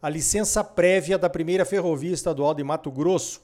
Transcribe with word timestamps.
a 0.00 0.08
licença 0.08 0.62
prévia 0.62 1.18
da 1.18 1.28
primeira 1.28 1.64
ferrovia 1.64 2.12
estadual 2.12 2.54
de 2.54 2.62
Mato 2.62 2.90
Grosso. 2.90 3.40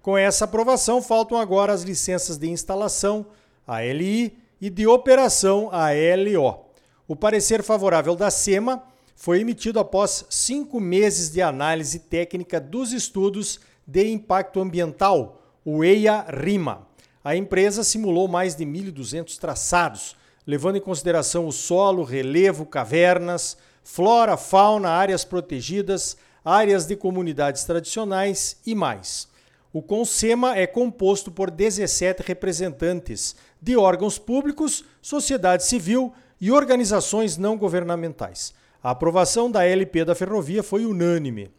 Com 0.00 0.16
essa 0.16 0.46
aprovação, 0.46 1.02
faltam 1.02 1.38
agora 1.38 1.72
as 1.72 1.82
licenças 1.82 2.38
de 2.38 2.48
instalação, 2.48 3.26
a 3.66 3.82
LI, 3.82 4.38
e 4.60 4.70
de 4.70 4.86
operação, 4.86 5.68
a 5.70 5.88
LO. 6.16 6.64
O 7.06 7.14
parecer 7.14 7.62
favorável 7.62 8.16
da 8.16 8.30
SEMA 8.30 8.82
foi 9.14 9.40
emitido 9.40 9.78
após 9.78 10.24
cinco 10.30 10.80
meses 10.80 11.30
de 11.30 11.42
análise 11.42 12.00
técnica 12.00 12.60
dos 12.60 12.92
estudos 12.92 13.60
de 13.86 14.10
impacto 14.10 14.60
ambiental, 14.60 15.42
o 15.64 15.84
EIA-RIMA. 15.84 16.86
A 17.22 17.36
empresa 17.36 17.84
simulou 17.84 18.28
mais 18.28 18.54
de 18.54 18.64
1.200 18.64 19.38
traçados, 19.38 20.16
levando 20.46 20.76
em 20.76 20.80
consideração 20.80 21.46
o 21.46 21.52
solo, 21.52 22.02
relevo, 22.02 22.64
cavernas, 22.64 23.56
flora, 23.90 24.36
fauna, 24.36 24.90
áreas 24.90 25.24
protegidas, 25.24 26.14
áreas 26.44 26.86
de 26.86 26.94
comunidades 26.94 27.64
tradicionais 27.64 28.58
e 28.64 28.74
mais. 28.74 29.26
O 29.72 29.80
CONSEMA 29.82 30.56
é 30.56 30.66
composto 30.66 31.32
por 31.32 31.50
17 31.50 32.22
representantes 32.22 33.34
de 33.60 33.76
órgãos 33.78 34.18
públicos, 34.18 34.84
sociedade 35.00 35.64
civil 35.64 36.12
e 36.38 36.52
organizações 36.52 37.38
não 37.38 37.56
governamentais. 37.56 38.52
A 38.82 38.90
aprovação 38.90 39.50
da 39.50 39.64
LP 39.64 40.04
da 40.04 40.14
ferrovia 40.14 40.62
foi 40.62 40.84
unânime. 40.84 41.50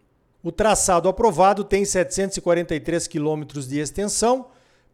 O 0.44 0.52
traçado 0.52 1.10
aprovado 1.10 1.64
tem 1.64 1.84
743 1.84 3.08
quilômetros 3.08 3.68
de 3.68 3.80
extensão, 3.80 4.46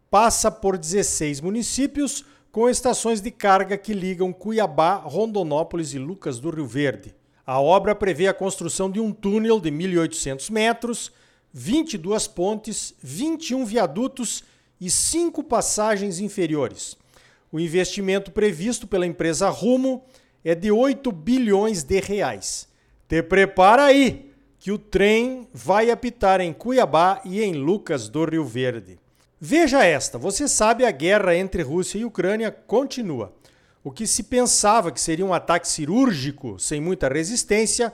passa 0.09 0.49
por 0.49 0.77
16 0.77 1.41
municípios, 1.41 2.25
com 2.49 2.69
estações 2.69 3.19
de 3.19 3.29
carga 3.29 3.77
que 3.77 3.93
ligam 3.93 4.31
Cuiabá, 4.31 4.95
Rondonópolis 4.95 5.93
e 5.93 5.99
Lucas 5.99 6.39
do 6.39 6.49
Rio 6.49 6.65
Verde. 6.65 7.13
A 7.45 7.61
obra 7.61 7.93
prevê 7.93 8.27
a 8.27 8.33
construção 8.33 8.89
de 8.89 8.99
um 8.99 9.11
túnel 9.11 9.59
de 9.59 9.69
1.800 9.69 10.49
metros, 10.49 11.11
22 11.53 12.27
pontes, 12.27 12.93
21 13.01 13.63
viadutos 13.65 14.43
e 14.81 14.89
5 14.89 15.43
passagens 15.43 16.19
inferiores. 16.19 16.97
O 17.51 17.59
investimento 17.59 18.31
previsto 18.31 18.87
pela 18.87 19.05
empresa 19.05 19.49
Rumo 19.49 20.03
é 20.43 20.55
de 20.55 20.71
8 20.71 21.11
bilhões 21.11 21.83
de 21.83 21.99
reais. 21.99 22.67
Te 23.07 23.21
prepara 23.21 23.85
aí, 23.85 24.31
que 24.59 24.71
o 24.71 24.79
trem 24.79 25.47
vai 25.53 25.91
apitar 25.91 26.41
em 26.41 26.51
Cuiabá 26.51 27.21
e 27.23 27.43
em 27.43 27.53
Lucas 27.53 28.09
do 28.09 28.25
Rio 28.25 28.43
Verde. 28.43 28.97
Veja 29.39 29.85
esta: 29.85 30.17
você 30.17 30.47
sabe 30.47 30.85
a 30.85 30.91
guerra 30.91 31.35
entre 31.35 31.61
Rússia 31.61 31.99
e 31.99 32.05
Ucrânia 32.05 32.49
continua. 32.51 33.31
O 33.85 33.91
que 33.91 34.07
se 34.07 34.23
pensava 34.23 34.91
que 34.91 34.99
seria 34.99 35.23
um 35.23 35.31
ataque 35.31 35.67
cirúrgico 35.67 36.57
sem 36.57 36.81
muita 36.81 37.07
resistência 37.07 37.93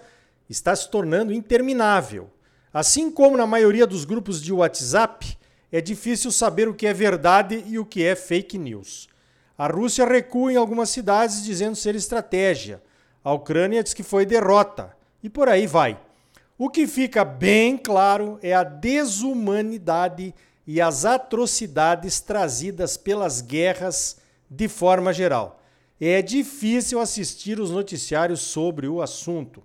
está 0.50 0.74
se 0.74 0.90
tornando 0.90 1.34
interminável. 1.34 2.30
Assim 2.74 3.12
como 3.12 3.36
na 3.36 3.46
maioria 3.46 3.86
dos 3.86 4.06
grupos 4.06 4.42
de 4.42 4.54
WhatsApp, 4.54 5.38
é 5.70 5.82
difícil 5.82 6.32
saber 6.32 6.70
o 6.70 6.74
que 6.74 6.88
é 6.88 6.94
verdade 6.94 7.66
e 7.68 7.78
o 7.78 7.84
que 7.84 8.06
é 8.06 8.16
fake 8.16 8.58
news. 8.58 9.10
A 9.58 9.68
Rússia 9.68 10.06
recua 10.06 10.54
em 10.54 10.56
algumas 10.56 10.90
cidades 10.90 11.44
dizendo 11.44 11.76
ser 11.76 11.94
estratégia. 11.94 12.82
A 13.22 13.34
Ucrânia 13.34 13.84
diz 13.84 13.94
que 13.94 14.02
foi 14.02 14.26
derrota. 14.26 14.96
E 15.22 15.30
por 15.30 15.50
aí 15.50 15.68
vai. 15.68 16.00
O 16.58 16.70
que 16.70 16.88
fica 16.88 17.26
bem 17.26 17.78
claro 17.78 18.40
é 18.42 18.54
a 18.54 18.64
desumanidade 18.64 20.34
e 20.66 20.80
as 20.80 21.04
atrocidades 21.04 22.22
trazidas 22.22 22.96
pelas 22.96 23.42
guerras 23.42 24.16
de 24.50 24.70
forma 24.70 25.12
geral. 25.12 25.58
É 26.04 26.20
difícil 26.20 27.00
assistir 27.00 27.60
os 27.60 27.70
noticiários 27.70 28.42
sobre 28.42 28.88
o 28.88 29.04
assunto. 29.04 29.62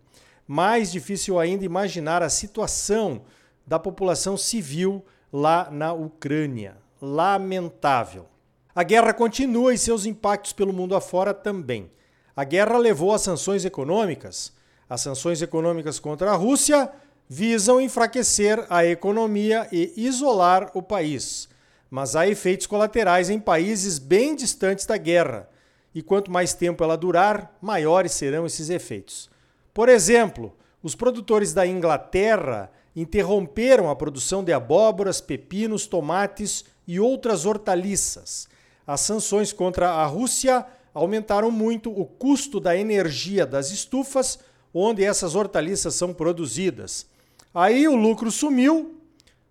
Mais 0.47 0.93
difícil 0.93 1.39
ainda 1.39 1.65
imaginar 1.65 2.23
a 2.23 2.29
situação 2.29 3.23
da 3.67 3.79
população 3.79 4.37
civil 4.37 5.03
lá 5.33 5.71
na 5.71 5.95
Ucrânia. 5.95 6.77
Lamentável. 7.01 8.27
A 8.75 8.83
guerra 8.83 9.15
continua 9.15 9.73
e 9.73 9.79
seus 9.79 10.05
impactos 10.05 10.53
pelo 10.53 10.75
mundo 10.75 10.95
afora 10.95 11.33
também. 11.33 11.91
A 12.37 12.45
guerra 12.45 12.77
levou 12.77 13.15
a 13.15 13.19
sanções 13.19 13.65
econômicas. 13.65 14.53
As 14.91 15.01
sanções 15.01 15.41
econômicas 15.41 15.99
contra 15.99 16.33
a 16.33 16.37
Rússia 16.37 16.91
visam 17.27 17.81
enfraquecer 17.81 18.67
a 18.69 18.85
economia 18.85 19.67
e 19.73 19.95
isolar 19.97 20.71
o 20.75 20.83
país. 20.83 21.49
Mas 21.91 22.15
há 22.15 22.29
efeitos 22.29 22.67
colaterais 22.67 23.31
em 23.31 23.41
países 23.41 23.99
bem 23.99 24.37
distantes 24.37 24.85
da 24.85 24.99
guerra 24.99 25.49
e 25.97 26.03
quanto 26.03 26.31
mais 26.31 26.53
tempo 26.53 26.85
ela 26.85 26.95
durar, 26.95 27.57
maiores 27.59 28.13
serão 28.13 28.45
esses 28.45 28.69
efeitos. 28.69 29.31
Por 29.73 29.89
exemplo, 29.89 30.55
os 30.83 30.95
produtores 30.95 31.55
da 31.55 31.67
Inglaterra 31.67 32.71
interromperam 32.95 33.89
a 33.89 33.97
produção 33.97 34.45
de 34.45 34.53
abóboras, 34.53 35.23
pepinos, 35.23 35.87
tomates 35.87 36.67
e 36.87 37.01
outras 37.01 37.47
hortaliças. 37.47 38.47
As 38.87 39.01
sanções 39.01 39.55
contra 39.55 39.89
a 39.89 40.05
Rússia 40.05 40.67
aumentaram 40.93 41.51
muito 41.51 41.91
o 41.91 42.05
custo 42.05 42.61
da 42.61 42.77
energia 42.77 43.47
das 43.47 43.71
estufas 43.71 44.39
onde 44.75 45.03
essas 45.03 45.35
hortaliças 45.35 45.95
são 45.95 46.13
produzidas. 46.13 47.07
Aí 47.55 47.89
o 47.89 47.97
lucro 47.97 48.31
sumiu 48.31 49.01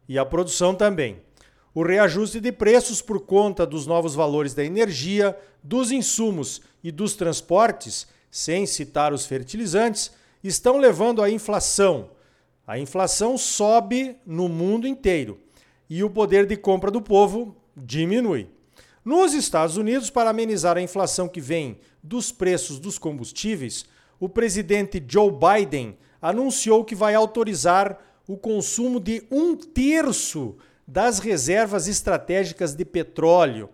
e 0.08 0.20
a 0.20 0.24
produção 0.24 0.76
também 0.76 1.25
o 1.76 1.84
reajuste 1.84 2.40
de 2.40 2.54
preços 2.54 3.02
por 3.02 3.20
conta 3.20 3.66
dos 3.66 3.86
novos 3.86 4.16
valores 4.16 4.54
da 4.54 4.64
energia, 4.64 5.38
dos 5.62 5.92
insumos 5.92 6.62
e 6.82 6.90
dos 6.90 7.16
transportes, 7.16 8.08
sem 8.32 8.66
citar 8.66 9.12
os 9.12 9.26
fertilizantes, 9.26 10.12
estão 10.42 10.78
levando 10.78 11.22
à 11.22 11.30
inflação. 11.30 12.12
A 12.66 12.80
inflação 12.80 13.38
sobe 13.38 14.16
no 14.26 14.48
mundo 14.48 14.88
inteiro 14.88 15.38
e 15.90 16.02
o 16.02 16.10
poder 16.10 16.46
de 16.46 16.56
compra 16.56 16.90
do 16.90 17.02
povo 17.02 17.54
diminui. 17.76 18.48
Nos 19.04 19.34
Estados 19.34 19.76
Unidos, 19.76 20.10
para 20.10 20.30
amenizar 20.30 20.78
a 20.78 20.82
inflação 20.82 21.28
que 21.28 21.42
vem 21.42 21.78
dos 22.02 22.32
preços 22.32 22.80
dos 22.80 22.98
combustíveis, 22.98 23.86
o 24.18 24.30
presidente 24.30 25.04
Joe 25.06 25.30
Biden 25.30 25.98
anunciou 26.22 26.86
que 26.86 26.96
vai 26.96 27.14
autorizar 27.14 28.00
o 28.26 28.38
consumo 28.38 28.98
de 28.98 29.24
um 29.30 29.58
terço 29.58 30.56
das 30.88 31.20
reservas 31.20 31.88
estratégicas 31.88 32.76
de 32.76 32.86
petróleo. 32.86 33.70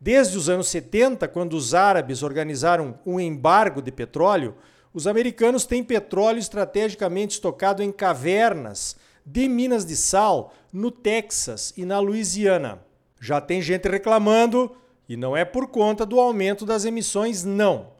Desde 0.00 0.36
os 0.36 0.48
anos 0.48 0.68
70, 0.68 1.28
quando 1.28 1.54
os 1.54 1.74
árabes 1.74 2.22
organizaram 2.22 2.98
um 3.06 3.18
embargo 3.18 3.80
de 3.80 3.92
petróleo, 3.92 4.54
os 4.92 5.06
americanos 5.06 5.64
têm 5.64 5.82
petróleo 5.82 6.38
estrategicamente 6.38 7.34
estocado 7.34 7.82
em 7.82 7.90
cavernas 7.90 8.96
de 9.24 9.48
minas 9.48 9.84
de 9.84 9.96
sal 9.96 10.52
no 10.72 10.90
Texas 10.90 11.72
e 11.76 11.84
na 11.84 11.98
Louisiana. 12.00 12.80
Já 13.20 13.40
tem 13.40 13.62
gente 13.62 13.88
reclamando, 13.88 14.74
e 15.08 15.16
não 15.16 15.36
é 15.36 15.44
por 15.44 15.68
conta 15.68 16.04
do 16.04 16.18
aumento 16.18 16.66
das 16.66 16.84
emissões, 16.84 17.44
não. 17.44 17.92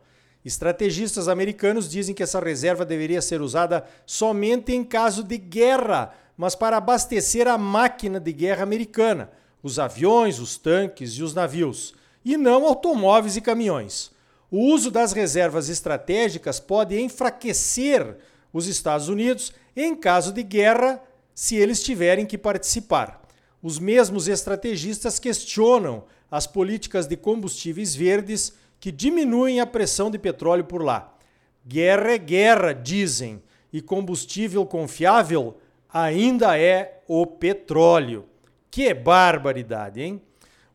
Estrategistas 0.44 1.28
americanos 1.28 1.88
dizem 1.88 2.14
que 2.14 2.22
essa 2.22 2.40
reserva 2.40 2.84
deveria 2.84 3.22
ser 3.22 3.40
usada 3.40 3.84
somente 4.04 4.72
em 4.72 4.82
caso 4.82 5.22
de 5.22 5.38
guerra, 5.38 6.12
mas 6.42 6.56
para 6.56 6.76
abastecer 6.76 7.46
a 7.46 7.56
máquina 7.56 8.18
de 8.18 8.32
guerra 8.32 8.64
americana, 8.64 9.30
os 9.62 9.78
aviões, 9.78 10.40
os 10.40 10.58
tanques 10.58 11.12
e 11.12 11.22
os 11.22 11.32
navios, 11.32 11.94
e 12.24 12.36
não 12.36 12.66
automóveis 12.66 13.36
e 13.36 13.40
caminhões. 13.40 14.10
O 14.50 14.58
uso 14.58 14.90
das 14.90 15.12
reservas 15.12 15.68
estratégicas 15.68 16.58
pode 16.58 17.00
enfraquecer 17.00 18.16
os 18.52 18.66
Estados 18.66 19.08
Unidos 19.08 19.52
em 19.76 19.94
caso 19.94 20.32
de 20.32 20.42
guerra, 20.42 21.00
se 21.32 21.54
eles 21.54 21.80
tiverem 21.80 22.26
que 22.26 22.36
participar. 22.36 23.22
Os 23.62 23.78
mesmos 23.78 24.26
estrategistas 24.26 25.20
questionam 25.20 26.02
as 26.28 26.44
políticas 26.44 27.06
de 27.06 27.16
combustíveis 27.16 27.94
verdes 27.94 28.52
que 28.80 28.90
diminuem 28.90 29.60
a 29.60 29.66
pressão 29.66 30.10
de 30.10 30.18
petróleo 30.18 30.64
por 30.64 30.82
lá. 30.82 31.16
Guerra 31.64 32.10
é 32.10 32.18
guerra, 32.18 32.72
dizem, 32.72 33.40
e 33.72 33.80
combustível 33.80 34.66
confiável 34.66 35.56
ainda 35.92 36.58
é 36.58 37.02
o 37.06 37.26
petróleo. 37.26 38.24
Que 38.70 38.94
barbaridade, 38.94 40.00
hein? 40.00 40.22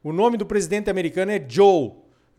O 0.03 0.13
nome 0.13 0.37
do 0.37 0.45
presidente 0.45 0.89
americano 0.89 1.31
é 1.31 1.43
Joe. 1.47 1.93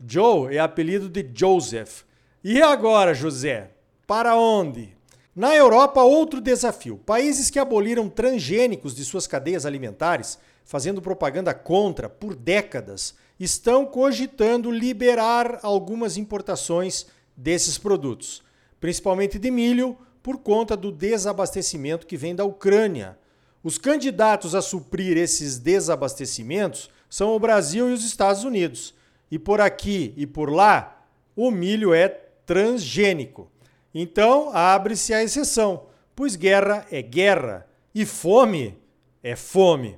Joe 0.05 0.55
é 0.55 0.59
apelido 0.59 1.09
de 1.09 1.29
Joseph. 1.33 2.03
E 2.43 2.61
agora, 2.61 3.13
José? 3.13 3.71
Para 4.07 4.37
onde? 4.37 4.97
Na 5.35 5.55
Europa, 5.55 6.01
outro 6.01 6.39
desafio. 6.39 6.97
Países 6.97 7.49
que 7.49 7.59
aboliram 7.59 8.09
transgênicos 8.09 8.95
de 8.95 9.03
suas 9.03 9.27
cadeias 9.27 9.65
alimentares, 9.65 10.39
fazendo 10.63 11.01
propaganda 11.01 11.53
contra 11.53 12.09
por 12.09 12.35
décadas, 12.35 13.13
estão 13.39 13.85
cogitando 13.85 14.71
liberar 14.71 15.59
algumas 15.61 16.17
importações 16.17 17.07
desses 17.35 17.77
produtos, 17.77 18.43
principalmente 18.79 19.37
de 19.37 19.51
milho, 19.51 19.97
por 20.21 20.39
conta 20.39 20.75
do 20.75 20.91
desabastecimento 20.91 22.07
que 22.07 22.17
vem 22.17 22.35
da 22.35 22.43
Ucrânia. 22.43 23.17
Os 23.63 23.77
candidatos 23.77 24.55
a 24.55 24.61
suprir 24.61 25.17
esses 25.17 25.59
desabastecimentos 25.59 26.89
são 27.09 27.35
o 27.35 27.39
Brasil 27.39 27.89
e 27.89 27.93
os 27.93 28.03
Estados 28.03 28.43
Unidos. 28.43 28.93
E 29.31 29.37
por 29.37 29.59
aqui 29.61 30.13
e 30.15 30.25
por 30.25 30.51
lá, 30.51 31.05
o 31.35 31.51
milho 31.51 31.93
é 31.93 32.07
transgênico. 32.45 33.51
Então, 33.93 34.49
abre-se 34.53 35.13
a 35.13 35.23
exceção, 35.23 35.87
pois 36.15 36.35
guerra 36.35 36.85
é 36.91 37.01
guerra 37.01 37.67
e 37.93 38.05
fome 38.05 38.77
é 39.23 39.35
fome. 39.35 39.97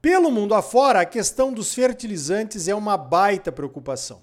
Pelo 0.00 0.30
mundo 0.30 0.54
afora, 0.54 1.00
a 1.00 1.06
questão 1.06 1.52
dos 1.52 1.74
fertilizantes 1.74 2.66
é 2.66 2.74
uma 2.74 2.96
baita 2.96 3.52
preocupação. 3.52 4.22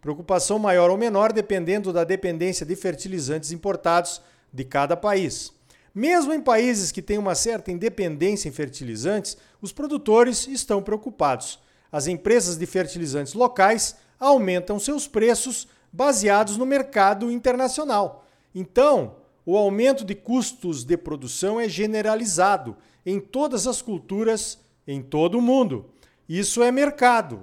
Preocupação 0.00 0.58
maior 0.58 0.90
ou 0.90 0.96
menor 0.96 1.32
dependendo 1.32 1.92
da 1.92 2.04
dependência 2.04 2.64
de 2.64 2.74
fertilizantes 2.76 3.52
importados 3.52 4.22
de 4.52 4.64
cada 4.64 4.96
país. 4.96 5.52
Mesmo 5.94 6.32
em 6.32 6.40
países 6.40 6.92
que 6.92 7.02
têm 7.02 7.18
uma 7.18 7.34
certa 7.34 7.72
independência 7.72 8.48
em 8.48 8.52
fertilizantes, 8.52 9.36
os 9.60 9.72
produtores 9.72 10.46
estão 10.46 10.82
preocupados. 10.82 11.58
As 11.90 12.06
empresas 12.06 12.56
de 12.56 12.66
fertilizantes 12.66 13.34
locais 13.34 13.96
aumentam 14.20 14.78
seus 14.78 15.08
preços 15.08 15.66
baseados 15.92 16.56
no 16.56 16.66
mercado 16.66 17.30
internacional. 17.30 18.24
Então, 18.54 19.16
o 19.44 19.56
aumento 19.56 20.04
de 20.04 20.14
custos 20.14 20.84
de 20.84 20.96
produção 20.96 21.58
é 21.58 21.68
generalizado 21.68 22.76
em 23.04 23.18
todas 23.18 23.66
as 23.66 23.80
culturas 23.80 24.58
em 24.86 25.02
todo 25.02 25.38
o 25.38 25.42
mundo. 25.42 25.86
Isso 26.28 26.62
é 26.62 26.70
mercado. 26.70 27.42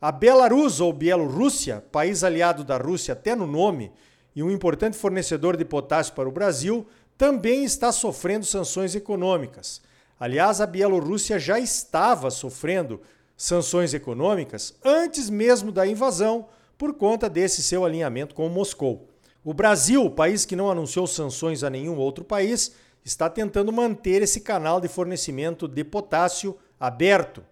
A 0.00 0.10
Belarus 0.10 0.80
ou 0.80 0.92
Bielorrússia, 0.92 1.84
país 1.92 2.22
aliado 2.22 2.64
da 2.64 2.76
Rússia 2.76 3.12
até 3.12 3.34
no 3.34 3.46
nome, 3.46 3.92
e 4.36 4.42
um 4.42 4.50
importante 4.50 4.98
fornecedor 4.98 5.56
de 5.56 5.64
potássio 5.64 6.14
para 6.14 6.28
o 6.28 6.32
Brasil, 6.32 6.86
também 7.16 7.64
está 7.64 7.90
sofrendo 7.90 8.44
sanções 8.44 8.94
econômicas. 8.94 9.80
Aliás, 10.20 10.60
a 10.60 10.66
Bielorrússia 10.66 11.38
já 11.38 11.58
estava 11.58 12.30
sofrendo 12.30 13.00
sanções 13.34 13.94
econômicas 13.94 14.74
antes 14.84 15.30
mesmo 15.30 15.72
da 15.72 15.86
invasão 15.86 16.46
por 16.76 16.92
conta 16.94 17.30
desse 17.30 17.62
seu 17.62 17.84
alinhamento 17.84 18.34
com 18.34 18.46
Moscou. 18.50 19.08
O 19.42 19.54
Brasil, 19.54 20.10
país 20.10 20.44
que 20.44 20.56
não 20.56 20.70
anunciou 20.70 21.06
sanções 21.06 21.62
a 21.62 21.70
nenhum 21.70 21.96
outro 21.96 22.24
país, 22.24 22.72
está 23.04 23.30
tentando 23.30 23.72
manter 23.72 24.20
esse 24.20 24.40
canal 24.40 24.80
de 24.80 24.88
fornecimento 24.88 25.66
de 25.66 25.84
potássio 25.84 26.58
aberto. 26.78 27.42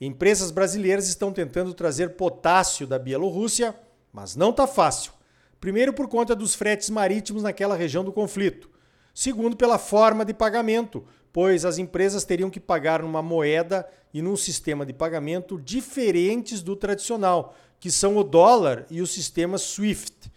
Empresas 0.00 0.50
brasileiras 0.50 1.08
estão 1.08 1.32
tentando 1.32 1.74
trazer 1.74 2.10
potássio 2.10 2.86
da 2.86 2.98
Bielorrússia, 2.98 3.74
mas 4.12 4.36
não 4.36 4.50
está 4.50 4.66
fácil. 4.66 5.12
Primeiro, 5.64 5.94
por 5.94 6.08
conta 6.08 6.36
dos 6.36 6.54
fretes 6.54 6.90
marítimos 6.90 7.42
naquela 7.42 7.74
região 7.74 8.04
do 8.04 8.12
conflito. 8.12 8.68
Segundo, 9.14 9.56
pela 9.56 9.78
forma 9.78 10.22
de 10.22 10.34
pagamento, 10.34 11.02
pois 11.32 11.64
as 11.64 11.78
empresas 11.78 12.22
teriam 12.22 12.50
que 12.50 12.60
pagar 12.60 13.00
numa 13.00 13.22
moeda 13.22 13.88
e 14.12 14.20
num 14.20 14.36
sistema 14.36 14.84
de 14.84 14.92
pagamento 14.92 15.58
diferentes 15.58 16.60
do 16.60 16.76
tradicional, 16.76 17.56
que 17.80 17.90
são 17.90 18.18
o 18.18 18.22
dólar 18.22 18.84
e 18.90 19.00
o 19.00 19.06
sistema 19.06 19.56
SWIFT. 19.56 20.30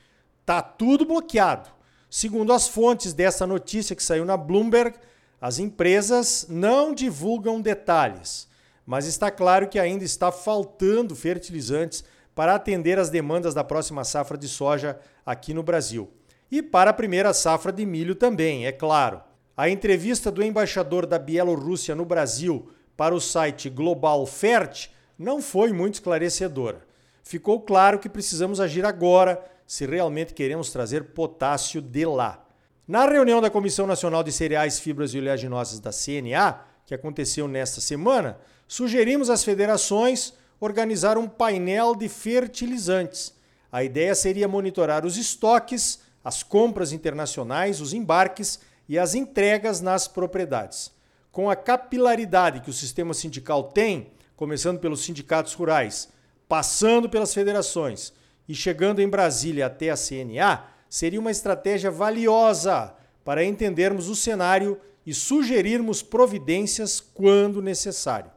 Tá 0.45 0.61
tudo 0.61 1.05
bloqueado. 1.05 1.67
Segundo 2.09 2.53
as 2.53 2.69
fontes 2.69 3.11
dessa 3.11 3.45
notícia 3.45 3.97
que 3.97 4.03
saiu 4.03 4.23
na 4.23 4.37
Bloomberg, 4.37 4.95
as 5.41 5.59
empresas 5.59 6.45
não 6.47 6.93
divulgam 6.93 7.59
detalhes, 7.59 8.47
mas 8.85 9.05
está 9.05 9.29
claro 9.29 9.67
que 9.67 9.77
ainda 9.77 10.05
está 10.05 10.31
faltando 10.31 11.17
fertilizantes 11.17 12.05
para 12.37 12.53
atender 12.53 12.99
as 12.99 13.09
demandas 13.09 13.55
da 13.55 13.63
próxima 13.63 14.03
safra 14.03 14.37
de 14.37 14.47
soja 14.47 14.99
aqui 15.25 15.55
no 15.55 15.63
Brasil. 15.63 16.07
E 16.51 16.61
para 16.61 16.91
a 16.91 16.93
primeira 16.93 17.33
safra 17.33 17.71
de 17.71 17.83
milho 17.83 18.13
também, 18.13 18.67
é 18.67 18.71
claro. 18.71 19.23
A 19.57 19.67
entrevista 19.71 20.29
do 20.29 20.43
embaixador 20.43 21.07
da 21.07 21.17
Bielorrússia 21.17 21.95
no 21.95 22.05
Brasil 22.05 22.69
para 22.95 23.15
o 23.15 23.19
site 23.19 23.71
Global 23.71 24.23
Fert 24.27 24.89
não 25.17 25.41
foi 25.41 25.73
muito 25.73 25.95
esclarecedora. 25.95 26.85
Ficou 27.23 27.59
claro 27.61 27.97
que 27.97 28.07
precisamos 28.07 28.59
agir 28.59 28.85
agora 28.85 29.43
se 29.65 29.87
realmente 29.87 30.35
queremos 30.35 30.69
trazer 30.69 31.05
potássio 31.05 31.81
de 31.81 32.05
lá. 32.05 32.45
Na 32.87 33.09
reunião 33.09 33.41
da 33.41 33.49
Comissão 33.49 33.87
Nacional 33.87 34.21
de 34.21 34.31
Cereais, 34.31 34.77
Fibras 34.77 35.11
e 35.11 35.17
Oleaginosas 35.17 35.79
da 35.79 35.89
CNA, 35.89 36.61
que 36.85 36.93
aconteceu 36.93 37.47
nesta 37.47 37.81
semana, 37.81 38.37
sugerimos 38.67 39.27
às 39.27 39.43
federações 39.43 40.35
organizar 40.59 41.17
um 41.17 41.27
painel 41.27 41.95
de 41.95 42.09
fertilizantes. 42.09 43.33
A 43.71 43.83
ideia 43.83 44.15
seria 44.15 44.47
monitorar 44.47 45.05
os 45.05 45.17
estoques 45.17 45.99
as 46.27 46.43
compras 46.43 46.91
internacionais, 46.91 47.79
os 47.79 47.93
embarques 47.93 48.59
e 48.85 48.99
as 48.99 49.15
entregas 49.15 49.79
nas 49.79 50.09
propriedades. 50.09 50.91
Com 51.31 51.49
a 51.49 51.55
capilaridade 51.55 52.59
que 52.59 52.69
o 52.69 52.73
sistema 52.73 53.13
sindical 53.13 53.63
tem, 53.63 54.11
começando 54.35 54.77
pelos 54.77 55.05
sindicatos 55.05 55.53
rurais, 55.53 56.09
passando 56.45 57.09
pelas 57.09 57.33
federações 57.33 58.11
e 58.45 58.53
chegando 58.53 59.01
em 59.01 59.07
Brasília 59.07 59.67
até 59.67 59.89
a 59.89 59.95
CNA, 59.95 60.65
seria 60.89 61.17
uma 61.17 61.31
estratégia 61.31 61.89
valiosa 61.89 62.93
para 63.23 63.45
entendermos 63.45 64.09
o 64.09 64.15
cenário 64.15 64.77
e 65.05 65.13
sugerirmos 65.13 66.03
providências 66.03 66.99
quando 66.99 67.61
necessário. 67.61 68.31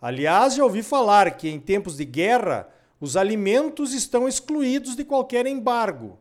Aliás, 0.00 0.54
já 0.54 0.64
ouvi 0.64 0.82
falar 0.82 1.36
que 1.36 1.48
em 1.48 1.60
tempos 1.60 1.96
de 1.96 2.04
guerra, 2.04 2.68
os 3.00 3.16
alimentos 3.16 3.92
estão 3.92 4.26
excluídos 4.26 4.96
de 4.96 5.04
qualquer 5.04 5.46
embargo 5.46 6.18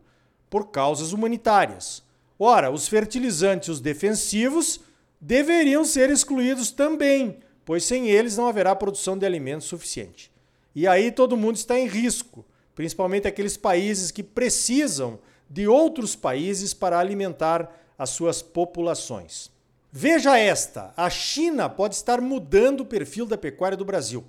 por 0.50 0.70
causas 0.70 1.14
humanitárias. 1.14 2.04
Ora, 2.38 2.72
os 2.72 2.88
fertilizantes 2.88 3.70
os 3.70 3.80
defensivos 3.80 4.82
deveriam 5.20 5.84
ser 5.86 6.10
excluídos 6.10 6.72
também, 6.72 7.40
pois 7.66 7.84
sem 7.84 8.08
eles 8.08 8.38
não 8.38 8.48
haverá 8.48 8.76
produção 8.76 9.18
de 9.18 9.26
alimentos 9.26 9.68
suficiente. 9.68 10.32
E 10.74 10.88
aí 10.88 11.12
todo 11.12 11.38
mundo 11.38 11.56
está 11.56 11.78
em 11.78 11.88
risco, 11.88 12.46
principalmente 12.76 13.28
aqueles 13.28 13.58
países 13.58 14.12
que 14.12 14.24
precisam 14.24 15.20
de 15.50 15.68
outros 15.68 16.16
países 16.16 16.74
para 16.74 17.00
alimentar 17.00 17.70
as 17.98 18.12
suas 18.12 18.42
populações. 18.42 19.52
Veja 19.92 20.38
esta: 20.38 20.94
a 20.96 21.10
China 21.10 21.68
pode 21.68 21.96
estar 21.96 22.22
mudando 22.22 22.82
o 22.82 22.86
perfil 22.86 23.26
da 23.26 23.38
pecuária 23.38 23.78
do 23.78 23.86
Brasil. 23.86 24.24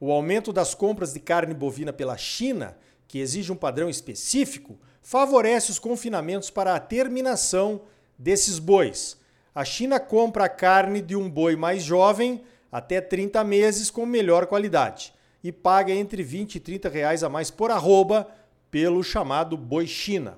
O 0.00 0.10
aumento 0.10 0.52
das 0.52 0.74
compras 0.74 1.14
de 1.14 1.20
carne 1.20 1.54
bovina 1.54 1.92
pela 1.92 2.16
China, 2.16 2.76
que 3.06 3.18
exige 3.18 3.52
um 3.52 3.56
padrão 3.56 3.88
específico, 3.88 4.78
favorece 5.00 5.70
os 5.70 5.78
confinamentos 5.78 6.50
para 6.50 6.74
a 6.74 6.80
terminação 6.80 7.82
desses 8.18 8.58
bois. 8.58 9.16
A 9.54 9.64
China 9.64 10.00
compra 10.00 10.46
a 10.46 10.48
carne 10.48 11.00
de 11.00 11.14
um 11.14 11.30
boi 11.30 11.54
mais 11.54 11.82
jovem, 11.82 12.42
até 12.70 13.00
30 13.00 13.42
meses, 13.44 13.90
com 13.90 14.04
melhor 14.04 14.46
qualidade, 14.46 15.14
e 15.42 15.52
paga 15.52 15.92
entre 15.92 16.22
20 16.22 16.56
e 16.56 16.60
30 16.60 16.88
reais 16.88 17.22
a 17.22 17.28
mais 17.28 17.50
por 17.50 17.70
arroba 17.70 18.28
pelo 18.70 19.02
chamado 19.02 19.56
boi 19.56 19.86
China. 19.86 20.36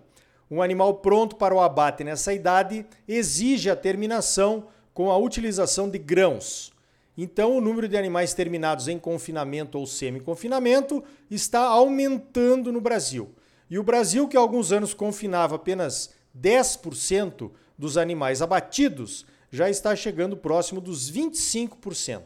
Um 0.51 0.63
animal 0.63 0.95
pronto 0.95 1.37
para 1.37 1.55
o 1.55 1.61
abate 1.61 2.03
nessa 2.03 2.33
idade 2.33 2.87
exige 3.07 3.69
a 3.69 3.77
terminação 3.77 4.69
com 4.95 5.11
a 5.11 5.17
utilização 5.17 5.89
de 5.89 5.99
grãos. 5.99 6.73
Então, 7.17 7.57
o 7.57 7.61
número 7.61 7.89
de 7.89 7.97
animais 7.97 8.33
terminados 8.33 8.89
em 8.89 8.99
confinamento 8.99 9.79
ou 9.79 9.87
semi-confinamento 9.87 11.03
está 11.31 11.63
aumentando 11.65 12.73
no 12.73 12.81
Brasil. 12.81 13.35
E 13.69 13.79
o 13.79 13.83
Brasil, 13.83 14.29
que 14.29 14.37
há 14.37 14.41
alguns 14.41 14.73
anos 14.73 14.95
confinava 14.95 15.57
apenas 15.57 16.15
10% 16.41 17.51
dos 17.77 17.99
animais 17.99 18.41
abatidos, 18.41 19.27
já 19.51 19.69
está 19.69 19.95
chegando 19.95 20.37
próximo 20.37 20.81
dos 20.81 21.11
25%. 21.11 22.23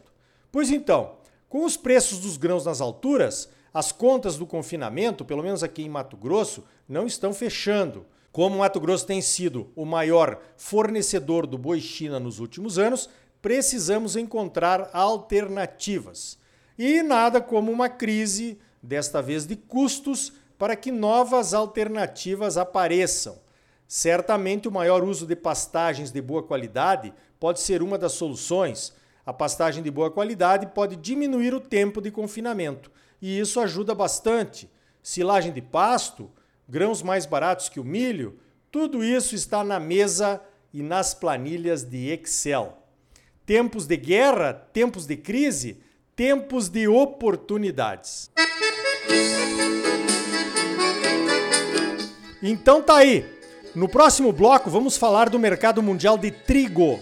Pois 0.51 0.71
então, 0.71 1.15
com 1.49 1.65
os 1.65 1.77
preços 1.77 2.19
dos 2.21 2.37
grãos 2.37 2.67
nas 2.67 2.81
alturas, 2.81 3.49
as 3.73 3.91
contas 3.91 4.37
do 4.37 4.47
confinamento, 4.47 5.25
pelo 5.25 5.43
menos 5.43 5.63
aqui 5.63 5.83
em 5.83 5.89
Mato 5.89 6.17
Grosso, 6.17 6.65
não 6.89 7.07
estão 7.07 7.33
fechando. 7.33 8.07
Como 8.31 8.59
Mato 8.59 8.81
Grosso 8.81 9.07
tem 9.07 9.21
sido 9.21 9.71
o 9.77 9.85
maior 9.85 10.41
fornecedor 10.57 11.47
do 11.47 11.59
boi 11.59 11.81
China 11.81 12.19
nos 12.19 12.39
últimos 12.39 12.79
anos, 12.79 13.09
precisamos 13.41 14.17
encontrar 14.17 14.89
alternativas. 14.93 16.39
E 16.79 17.03
nada 17.03 17.41
como 17.41 17.71
uma 17.71 17.89
crise, 17.89 18.59
desta 18.83 19.21
vez 19.21 19.47
de 19.47 19.57
custos, 19.57 20.33
para 20.59 20.77
que 20.77 20.91
novas 20.91 21.53
alternativas 21.53 22.57
apareçam. 22.57 23.39
Certamente, 23.87 24.69
o 24.69 24.73
maior 24.73 25.05
uso 25.05 25.27
de 25.27 25.37
pastagens 25.37 26.11
de 26.11 26.23
boa 26.23 26.43
qualidade 26.43 27.13
pode 27.39 27.61
ser 27.61 27.83
uma 27.83 27.99
das 27.99 28.13
soluções. 28.13 28.93
A 29.27 29.33
pastagem 29.33 29.83
de 29.83 29.91
boa 29.91 30.11
qualidade 30.11 30.67
pode 30.69 30.97
diminuir 30.97 31.53
o 31.53 31.61
tempo 31.61 32.01
de 32.01 32.11
confinamento 32.11 32.91
e 33.21 33.39
isso 33.39 33.61
ajuda 33.61 33.95
bastante. 33.95 34.69
Silagem 35.03 35.53
de 35.53 35.63
pasto, 35.63 36.31
grãos 36.69 37.03
mais 37.03 37.27
baratos 37.27 37.69
que 37.69 37.81
o 37.81 37.85
milho, 37.85 38.39
tudo 38.71 39.05
isso 39.05 39.35
está 39.35 39.63
na 39.63 39.79
mesa 39.79 40.41
e 40.73 40.83
nas 40.83 41.13
planilhas 41.13 41.85
de 41.85 42.09
Excel. 42.11 42.79
Tempos 43.45 43.87
de 43.87 43.97
guerra, 43.97 44.55
tempos 44.55 45.07
de 45.07 45.17
crise, 45.17 45.83
tempos 46.17 46.69
de 46.69 46.89
oportunidades. 46.89 48.31
Então 52.43 52.83
tá 52.83 52.97
aí. 52.97 53.25
No 53.75 53.89
próximo 53.89 54.33
bloco 54.33 54.69
vamos 54.71 54.97
falar 54.97 55.29
do 55.29 55.39
mercado 55.39 55.83
mundial 55.83 56.19
de 56.19 56.31
trigo. 56.31 56.99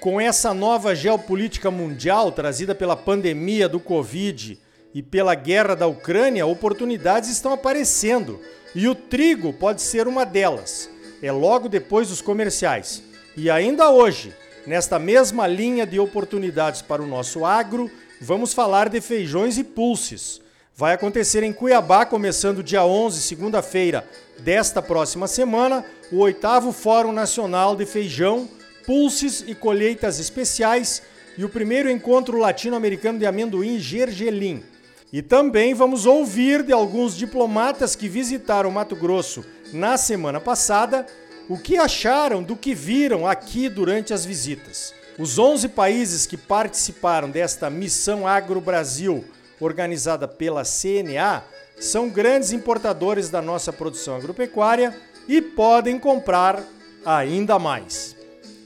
Com 0.00 0.20
essa 0.20 0.54
nova 0.54 0.94
geopolítica 0.94 1.70
mundial 1.70 2.30
trazida 2.30 2.74
pela 2.74 2.96
pandemia 2.96 3.68
do 3.68 3.80
Covid 3.80 4.60
e 4.98 5.02
pela 5.02 5.32
guerra 5.36 5.76
da 5.76 5.86
Ucrânia, 5.86 6.44
oportunidades 6.44 7.30
estão 7.30 7.52
aparecendo 7.52 8.40
e 8.74 8.88
o 8.88 8.96
trigo 8.96 9.52
pode 9.52 9.80
ser 9.80 10.08
uma 10.08 10.26
delas. 10.26 10.90
É 11.22 11.30
logo 11.30 11.68
depois 11.68 12.08
dos 12.08 12.20
comerciais. 12.20 13.00
E 13.36 13.48
ainda 13.48 13.92
hoje, 13.92 14.34
nesta 14.66 14.98
mesma 14.98 15.46
linha 15.46 15.86
de 15.86 16.00
oportunidades 16.00 16.82
para 16.82 17.00
o 17.00 17.06
nosso 17.06 17.44
agro, 17.44 17.88
vamos 18.20 18.52
falar 18.52 18.88
de 18.88 19.00
feijões 19.00 19.56
e 19.56 19.62
pulses. 19.62 20.40
Vai 20.74 20.94
acontecer 20.94 21.44
em 21.44 21.52
Cuiabá, 21.52 22.04
começando 22.04 22.60
dia 22.60 22.84
11, 22.84 23.22
segunda-feira 23.22 24.04
desta 24.40 24.82
próxima 24.82 25.28
semana, 25.28 25.84
o 26.10 26.18
oitavo 26.18 26.72
Fórum 26.72 27.12
Nacional 27.12 27.76
de 27.76 27.86
Feijão, 27.86 28.48
Pulses 28.84 29.44
e 29.46 29.54
Colheitas 29.54 30.18
Especiais 30.18 31.02
e 31.36 31.44
o 31.44 31.48
primeiro 31.48 31.88
encontro 31.88 32.36
latino-americano 32.36 33.20
de 33.20 33.26
amendoim 33.26 33.78
Gergelim. 33.78 34.64
E 35.12 35.22
também 35.22 35.72
vamos 35.72 36.04
ouvir 36.04 36.62
de 36.62 36.72
alguns 36.72 37.16
diplomatas 37.16 37.96
que 37.96 38.08
visitaram 38.08 38.70
Mato 38.70 38.94
Grosso 38.94 39.44
na 39.72 39.96
semana 39.96 40.40
passada 40.40 41.06
o 41.48 41.58
que 41.58 41.78
acharam 41.78 42.42
do 42.42 42.54
que 42.54 42.74
viram 42.74 43.26
aqui 43.26 43.68
durante 43.70 44.12
as 44.12 44.24
visitas. 44.24 44.94
Os 45.18 45.38
11 45.38 45.68
países 45.68 46.26
que 46.26 46.36
participaram 46.36 47.30
desta 47.30 47.70
Missão 47.70 48.26
Agro 48.26 48.60
Brasil, 48.60 49.24
organizada 49.58 50.28
pela 50.28 50.62
CNA, 50.62 51.42
são 51.80 52.10
grandes 52.10 52.52
importadores 52.52 53.30
da 53.30 53.40
nossa 53.40 53.72
produção 53.72 54.16
agropecuária 54.16 54.94
e 55.26 55.40
podem 55.40 55.98
comprar 55.98 56.62
ainda 57.04 57.58
mais. 57.58 58.14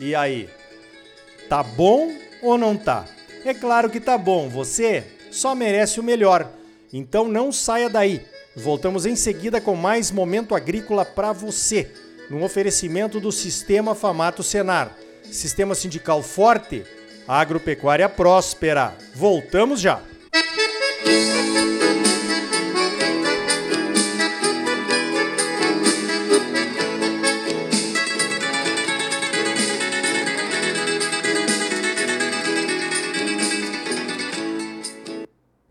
E 0.01 0.15
aí, 0.15 0.49
tá 1.49 1.63
bom 1.63 2.13
ou 2.43 2.59
não 2.59 2.77
tá? 2.77 3.05
É 3.45 3.55
claro 3.55 3.89
que 3.89 4.01
tá 4.01 4.19
bom, 4.19 4.49
você 4.49 5.05
só 5.33 5.55
merece 5.55 5.99
o 5.99 6.03
melhor. 6.03 6.49
Então 6.93 7.27
não 7.27 7.51
saia 7.51 7.89
daí. 7.89 8.25
Voltamos 8.55 9.07
em 9.07 9.17
seguida 9.17 9.61
com 9.61 9.75
mais 9.75 10.11
momento 10.11 10.55
agrícola 10.55 11.05
para 11.05 11.33
você, 11.33 11.91
no 12.31 12.45
oferecimento 12.45 13.19
do 13.19 13.33
Sistema 13.33 13.95
Famato 13.95 14.43
Senar. 14.43 14.97
Sistema 15.25 15.75
sindical 15.75 16.23
forte, 16.23 16.85
agropecuária 17.27 18.09
próspera. 18.09 18.95
Voltamos 19.15 19.81
já. 19.81 20.01
Música 20.35 21.92